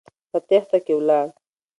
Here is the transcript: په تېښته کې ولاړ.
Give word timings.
په 0.31 0.37
تېښته 0.47 0.77
کې 0.85 0.93
ولاړ. 0.97 1.27